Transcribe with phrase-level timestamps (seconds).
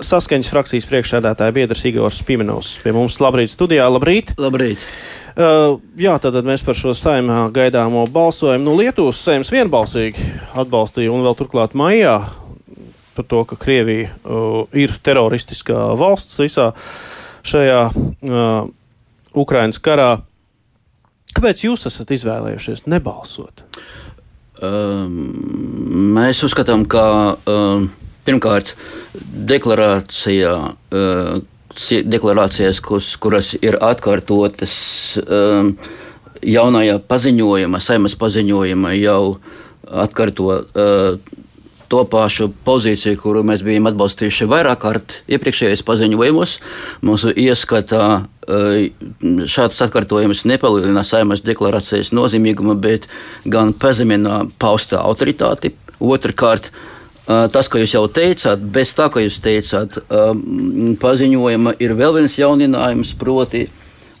[0.00, 3.88] Saskaņas frakcijas priekšsēdētāja biedrs Igors Pimenovs pie mums labrīt studijā.
[3.92, 4.32] Labrīt!
[4.40, 4.84] Labrīt!
[5.32, 8.66] Uh, jā, tātad mēs par šo saimā gaidāmo balsojumu.
[8.66, 10.26] Nu, Lietuvas saimas vienbalsīgi
[10.60, 12.18] atbalstīja un vēl turklāt maijā
[13.16, 16.70] par to, ka Krievija uh, ir teroristiskā valsts visā
[17.48, 18.68] šajā uh,
[19.36, 20.14] Ukrainas karā.
[21.32, 23.64] Kāpēc jūs esat izvēlējušies nebalsot?
[24.62, 27.04] Um, mēs uzskatām, ka
[27.50, 27.88] um,
[28.26, 28.76] pirmkārt
[29.52, 30.54] deklarācijā.
[30.92, 31.40] Uh,
[31.72, 34.74] deklarācijas, kuras ir atkārtotas
[35.24, 35.70] um,
[36.44, 39.38] jaunajā paziņojumā, saimas paziņojumā, jau
[40.04, 41.32] atkārto uh,
[41.92, 46.54] to pašu pozīciju, kuru mēs bijām atbalstījuši vairāk kārt iepriekšējos paziņojumos.
[47.04, 48.06] Mūsu ieskatā
[48.48, 48.86] eh,
[49.44, 53.10] šāds atkārtojums nepalielina saimas deklarācijas nozīmīgumu, bet
[53.44, 55.74] gan pazemina paustā autoritāti.
[56.00, 60.00] Otrakārt, eh, Tas, ko jūs jau teicāt, bez tā, ko jūs teicāt,
[61.02, 63.68] paziņojuma ir vēl viens jauninājums, proti,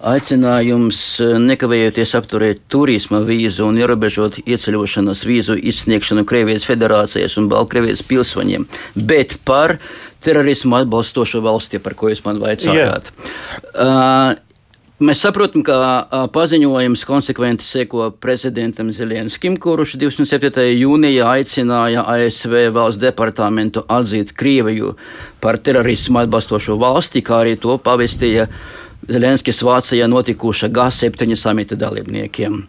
[0.02, 8.02] Aicinājums eh, nekavējoties apturēt turisma vīzu un ierobežot ieceļošanas vīzu izsniegšanu Krievijas federācijas un Baltkrievijas
[8.08, 8.66] pilsoņiem,
[8.98, 9.76] bet par
[10.26, 13.12] terorismu atbalstošo valsti, par ko jūs man vaicājāt.
[13.14, 14.34] Yeah.
[14.34, 14.51] Uh,
[15.02, 15.74] Mēs saprotam, ka
[16.30, 20.62] paziņojums konsekventi seko prezidentam Zelenskim, kurš 27.
[20.78, 24.92] jūnijā aicināja ASV valsts departamentu atzīt Krieviju
[25.42, 28.46] par terorismu atbalstošo valsti, kā arī to pavestīja
[29.08, 32.60] Zelenskis Vācijā notikuša G7 samita dalībniekiem.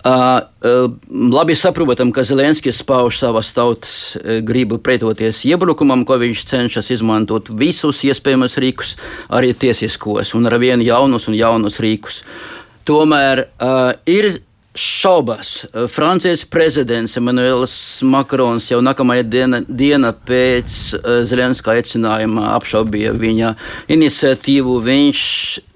[0.00, 0.86] Uh, uh,
[1.32, 4.16] labi saprotam, ka Zelenskis pauž savas tautas
[4.48, 8.94] gribu pretoties iebrukumam, ko viņš cenšas izmantot visus iespējamos rīkus,
[9.28, 12.22] arī tiesiskos, un ar vien jaunus un jaunus rīkus.
[12.88, 14.40] Tomēr uh, ir
[14.74, 15.66] šaubas.
[15.90, 17.74] Francijas prezidents Emmanuels
[18.06, 20.76] Makrons jau nākamajā diena, diena pēc
[21.26, 23.50] Zelenska aicinājuma apšaubīja viņa
[23.90, 24.78] iniciatīvu.
[24.86, 25.24] Viņš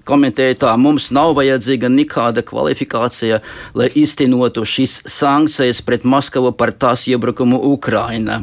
[0.06, 3.40] komentēja tā, mums nav vajadzīga nekāda kvalifikācija,
[3.74, 8.42] lai iztenotu šīs sankcijas pret Maskavu par tās iebrukumu Ukrainā.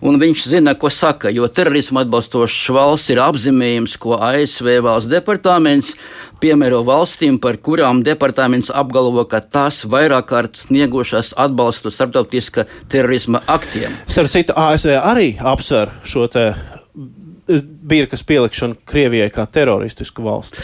[0.00, 5.92] Un viņš zina, ko saka, jo terorismu atbalstošs valsts ir apzīmējums, ko ASV valsts departaments
[6.40, 13.92] piemēro valstīm, par kurām departaments apgalvo, ka tās vairāk kārt sniegušas atbalstu starptautiska terorisma aktiem.
[14.08, 16.48] Starp citu, ASV arī apsver šo te
[17.90, 20.62] birkas pielikšanu Krievijai kā teroristisku valsti.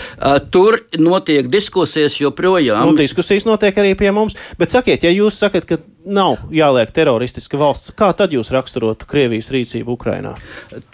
[0.50, 2.84] Tur notiek diskusijas joprojām.
[2.86, 4.36] Nu, diskusijas notiek arī pie mums.
[4.60, 9.50] Bet sakiet, ja jūs sakat, ka nav jāliek teroristiska valsts, kā tad jūs raksturotu Krievijas
[9.54, 10.36] rīcību Ukrainā?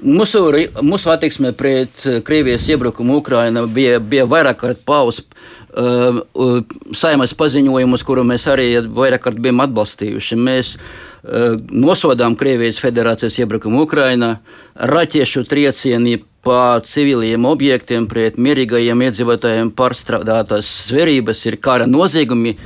[0.03, 0.47] Mūsu,
[0.81, 5.29] mūsu attieksme pret Krievijas iebrukumu Ukrainā bija, bija vairāk kārt pausta.
[5.73, 6.59] Uh, uh,
[6.93, 10.37] saimas paziņojumus, kuru mēs arī vairāk kārt bijām atbalstījuši.
[10.37, 14.37] Mēs uh, nosodām Krievijas federācijas iebrukumu Ukrainā,
[14.75, 22.57] raķešu triecieni pa civiliem objektiem pret mierīgajiem iedzīvotājiem pārstrādātas zverības ir kara noziegumi,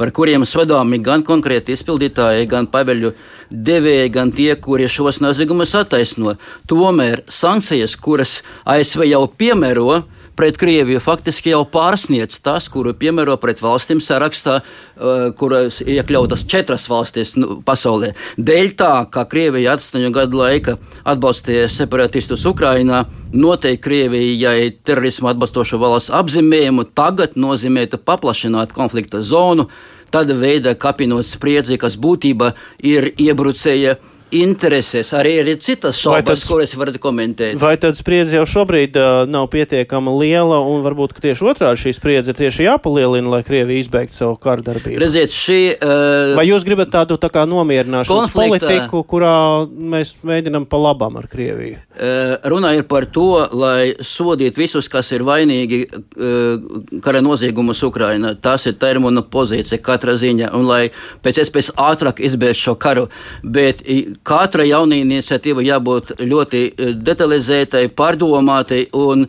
[0.00, 3.12] par kuriem sodāmi gan konkrēti izpildītāji, gan pabeļu
[3.50, 6.34] devēji, gan tie, kuri šos noziegumus attaisno.
[6.66, 10.00] Tomēr sankcijas, kuras ASV jau piemēro,
[10.40, 16.86] pret Krieviju faktiski jau pārsniedz tas, kuru piemēro pret valstīm sarakstā, uh, kuras iekļautas četras
[16.88, 18.14] valstis nu, pasaulē.
[18.40, 23.02] Dēļ tā, ka Krievija astoņu gadu laika atbalstīja separatistus Ukrainā,
[23.36, 29.68] noteikti Krievijai terorismu atbalstošu valsts apzīmējumu tagad nozīmētu paplašināt konflikta zonu,
[30.08, 33.98] tāda veida kapinot spriedzi, kas būtībā ir iebrucēja
[34.34, 35.12] interesēs.
[35.16, 37.58] Arī ir citas šaubas, kuras varat komentēt.
[37.60, 42.34] Vai tad spriedze jau šobrīd uh, nav pietiekama liela, un varbūt tieši otrādi šī spriedze
[42.36, 45.00] tieši jāpalielina, lai Krievija izbeigtu savu kārdarbību?
[45.02, 45.58] Redziet, šī.
[45.76, 49.34] Uh, Vai jūs gribat tādu tā kā nomierināšanas konflikta, politiku, kurā
[49.66, 51.80] mēs mēģinam pa labam ar Krieviju?
[52.00, 58.34] Uh, runa ir par to, lai sodītu visus, kas ir vainīgi uh, kara noziegumus Ukrainā.
[58.40, 60.82] Tas ir termina pozīcija katra ziņa, un lai
[61.24, 63.08] pēc iespējas ātrāk izbeigtu šo karu.
[63.42, 63.82] Bet
[64.26, 69.28] katra jauna iniciatīva jābūt ļoti e, detalizētai, pārdomātai un e,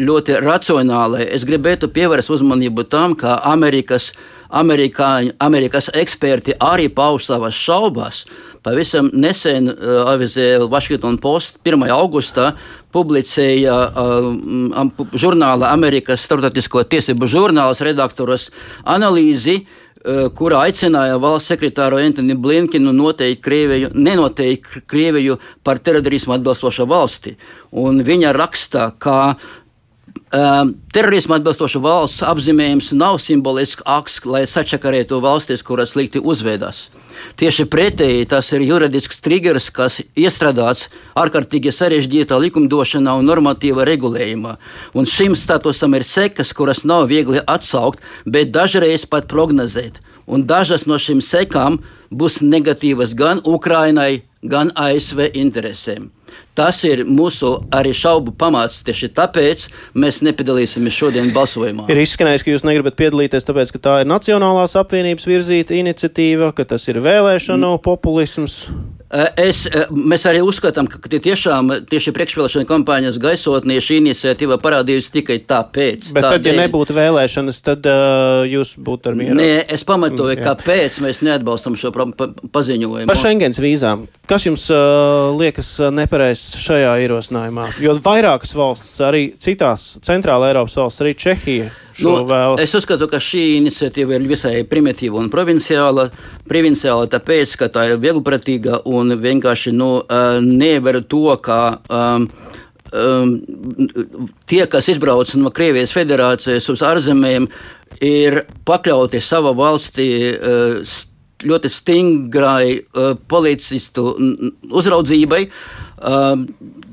[0.00, 1.26] ļoti racionālai.
[1.34, 4.12] Es gribētu pievērst uzmanību tam, ka Amerikas,
[4.48, 8.24] Amerikāņu, Amerikas eksperti arī pauž savas šaubas.
[8.64, 11.84] Pavisam nesen uh, avizē Washington Post 1.
[11.94, 12.50] augustā
[12.92, 18.48] publicēja uh, žurnāla Amerikas Startautisko tiesību žurnāls redaktors
[18.82, 26.36] analīzi, uh, Eh, kurā aicināja valsts sekretāru Antoni Blinkinu noteikt Krieviju, nenoteikt Krieviju par terorismu
[26.36, 27.34] atbalstošo valsti.
[27.72, 29.36] Un viņa raksta, ka
[30.28, 36.90] Um, terorismu atbilstoša valsts apzīmējums nav simbolisks akts, lai sačakarētu valstis, kuras slikti uzvedas.
[37.38, 40.88] Tieši pretēji tas ir juridisks triggers, kas iestrādāts
[41.18, 44.56] ārkārtīgi sarežģītā likumdošanā un normatīva regulējumā.
[44.94, 50.02] Un šim statusam ir sekas, kuras nav viegli atsaukt, bet dažreiz pat prognozēt.
[50.28, 51.80] Un dažas no šīm sekām
[52.12, 56.10] būs negatīvas gan Ukrainai, gan ASV interesēm.
[56.58, 58.82] Tas ir mūsu arī šaubu pamats.
[58.86, 61.86] Tieši tāpēc mēs nepiedalīsimies šodien balsojumā.
[61.88, 66.66] Ir izskanējis, ka jūs negribat piedalīties, tāpēc, ka tā ir Nacionālās apvienības virzīta iniciatīva, ka
[66.68, 67.82] tas ir vēlēšanu mm.
[67.86, 68.64] populisms.
[69.08, 76.10] Es, mēs arī uzskatām, ka tiešām tieši priekšvēlēšana kampaņas gaisotnē šī iniciatīva parādījusi tikai tāpēc.
[76.12, 79.38] Bet tad, ja nebūtu vēlēšanas, tad uh, jūs būtu ar mieru.
[79.40, 83.08] Nē, es pamatoju, mm, kāpēc mēs neatbalstam šo paziņojumu.
[83.08, 84.04] Par Schengens vīzām.
[84.28, 87.72] Kas jums uh, liekas nepareizs šajā ierosinājumā?
[87.80, 92.12] Jo vairākas valsts, arī citās centrāla Eiropas valsts, arī Čehija Nu,
[92.62, 96.08] es uzskatu, ka šī iniciatīva ir visai primitīva un provinciāla.
[96.48, 99.90] Provinciāla tāpēc, ka tā ir vieglprātīga un vienkārši nu,
[100.44, 101.60] nevar to, ka.
[101.88, 102.28] Um,
[102.92, 103.34] um,
[104.48, 107.48] tie, kas izbrauc no Krievijas federācijas uz ārzemēm,
[108.04, 110.96] ir pakļauti savā valstī uh,
[111.44, 114.10] ļoti stingrai uh, policistu
[114.68, 115.46] uzraudzībai.
[115.98, 116.44] Uh,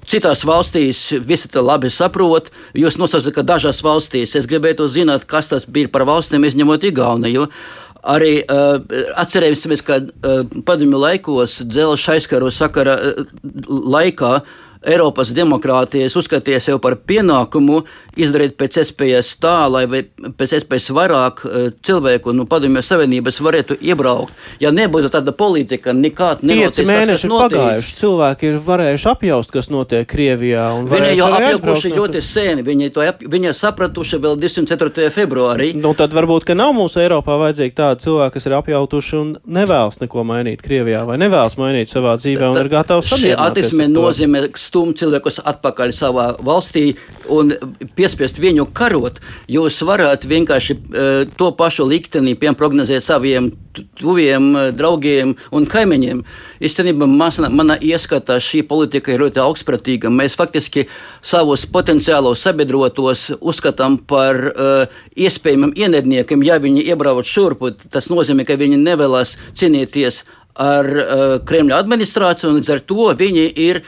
[0.05, 2.51] Citās valstīs visi to labi saprot.
[2.77, 7.47] Jūs nosaucat, ka dažās valstīs es gribētu zināt, kas tas bija par valstīm, izņemot Igauniju.
[8.05, 8.77] Arī uh,
[9.17, 13.25] atcerēsimies, ka uh, padomju laikos dzelzceļa aizkaru sakara uh,
[13.95, 14.35] laikā
[14.85, 17.81] Eiropas demokrātijas uzskatīja sev par pienākumu
[18.15, 23.77] izdarīt pēc iespējas tā, lai pēc iespējas vairāk eh, cilvēku no nu, Padomju Savienības varētu
[23.81, 24.33] iebraukt.
[24.61, 26.81] Ja nebūtu tāda politika, nekāda nenotiks.
[26.81, 30.67] Pieci mēneši pagājuši, cilvēki ir varējuši apjaust, kas notiek Krievijā.
[30.91, 35.09] Viņi jau apjaukuši ļoti seni, viņi to ap, viņi ir sapratuši vēl 204.
[35.15, 35.71] februārī.
[35.79, 39.99] Nu, tad varbūt, ka nav mūsu Eiropā vajadzīgi tādi cilvēki, kas ir apjautuši un nevēlas
[40.03, 43.35] neko mainīt Krievijā vai nevēlas mainīt savā dzīvē un ir gatavi sabiedrībai.
[43.35, 44.43] Šī attieksme nozīmē
[44.75, 46.97] stumt cilvēkus atpakaļ savā valstī
[47.31, 47.53] un
[47.95, 49.21] piespiest viņu karot.
[49.47, 53.53] Jūs varat vienkārši uh, to pašu likteni prognozēt saviem
[53.99, 56.23] tuviem uh, draugiem un kaimiņiem.
[56.59, 60.11] Īstenībā mana ieskatā šī politika ir ļoti augstpratīga.
[60.11, 60.89] Mēs faktiski
[61.23, 67.71] savus potenciālos sabiedrotos uzskatām par uh, iespējamiem ienaidniekiem, ja viņi iebrauc šurpu.
[67.87, 70.25] Tas nozīmē, ka viņi nevēlas cīnīties
[70.55, 73.81] ar uh, Kremļa administrāciju, un līdz ar to viņi ir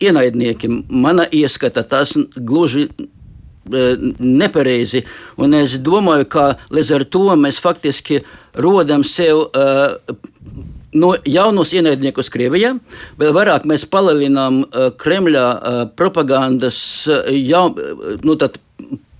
[0.00, 0.70] ienaidnieki.
[0.88, 3.84] Mana ieskata tas gluži e,
[4.18, 5.04] nepareizi.
[5.36, 8.22] Un es domāju, ka līdz ar to mēs faktiski
[8.54, 10.16] rodam sev uh,
[10.92, 12.72] no jaunus ienaidniekus Krievijā.
[13.20, 16.80] Vēl vairāk mēs palielinām uh, Kremļa uh, propagandas
[17.30, 17.64] jau,
[18.26, 18.36] nu,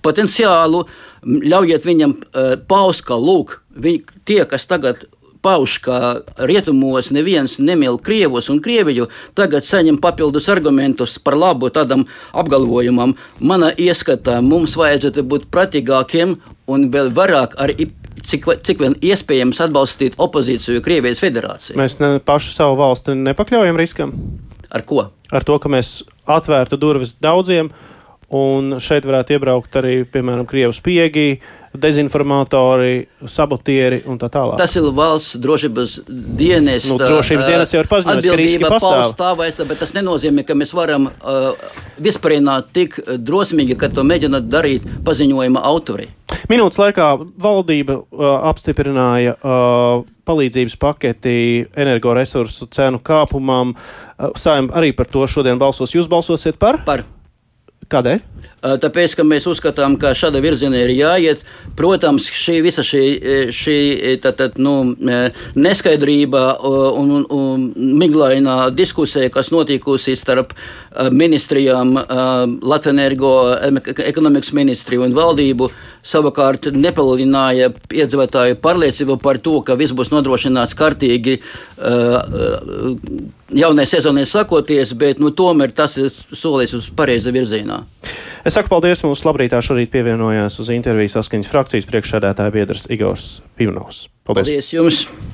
[0.03, 0.83] potenciālu,
[1.23, 5.05] ļaujiet viņam uh, paust, ka lūk, viņi, tie, kas tagad
[5.41, 5.97] pauž, ka
[6.37, 9.07] rietumos neviens nemīl Krievus un Krieviju,
[9.37, 12.05] tagad saņem papildus argumentus par labu tādam
[12.37, 13.15] apgalvojumam.
[13.39, 16.37] Mana ieskatā mums vajadzētu būt pratīgākiem
[16.71, 17.89] un vēl vairāk arī
[18.27, 21.79] cik, cik vien iespējams atbalstīt opozīciju Krievijas federācijai.
[21.81, 24.15] Mēs ne, paši savu valsti nepakļaujam riskam.
[24.71, 25.09] Ar ko?
[25.31, 27.71] Ar to, ka mēs atvērtu durvis daudziem,
[28.31, 34.57] un šeit varētu iebraukt arī, piemēram, Krievijas spiegi, uh, dezinformatori, sabotieri un tā tālāk.
[34.59, 36.87] Tas ir valsts drošības dienas.
[36.89, 39.03] Nu, drošības dienas jau ir paziņojis, ka riski pastāv.
[39.13, 41.51] Stāvēs, bet tas nenozīmē, ka mēs varam uh,
[42.01, 46.09] vispārināt tik drosmīgi, ka to mēģināt darīt paziņojuma autori.
[46.51, 47.07] Minūtes laikā
[47.39, 51.37] valdība uh, apstiprināja uh, palīdzības paketi
[51.71, 53.75] energoresursu cenu kāpumam.
[54.17, 55.95] Uh, Sājam arī par to šodien balsos.
[55.95, 56.83] Jūs balsosiet par?
[56.87, 57.05] Par.
[57.91, 58.21] Kādēļ?
[58.61, 61.39] Tāpēc, ka mēs uzskatām, ka šāda virzienā ir jāiet.
[61.77, 63.03] Protams, šī visa šī,
[63.57, 63.77] šī
[64.21, 64.93] tātad, nu,
[65.57, 67.63] neskaidrība un, un, un
[67.97, 70.53] miglainā diskusija, kas notikusi starp
[71.09, 71.95] ministrijām,
[72.61, 73.33] Latvijas energo,
[74.05, 75.71] ekonomikas ministriju un valdību,
[76.03, 81.37] savukārt nepalielināja iedzīvotāju pārliecību par to, ka viss būs nodrošināts kārtīgi
[83.61, 87.83] jaunai sezonai sakoties, bet nu, tomēr tas ir solis uz pareiza virzienā.
[88.45, 89.59] Es saku paldies mūsu labrītā.
[89.61, 94.07] Šorīt pievienojās uz interviju saskaņas frakcijas priekšsēdētāja biedrs Igors Pivnovs.
[94.25, 94.49] Paldies!
[94.49, 95.05] paldies jums!